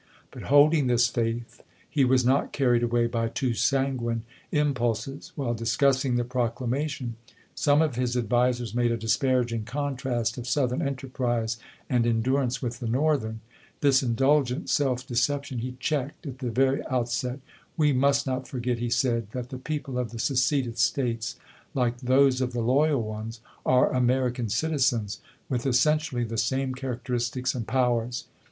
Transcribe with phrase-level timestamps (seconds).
[0.31, 5.31] But, holding this faith, he was not carried away by too sanguine impulses.
[5.35, 7.17] While discussing the proclamation,
[7.53, 12.79] some of his advisers made a dis paraging contrast of Southern enterprise and endurance with
[12.79, 13.41] the Northern.
[13.81, 17.39] This indulgent self deception he checked at the very outset."
[17.77, 21.35] We must not forget," he said," that the people of the seceded States,
[21.75, 27.53] like those of the loyal ones, are American citizens, with essentially the same char acteristics
[27.53, 28.25] and powers.